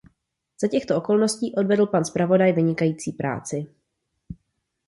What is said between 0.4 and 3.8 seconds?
Za těchto okolností odvedl pan zpravodaj vynikající práci.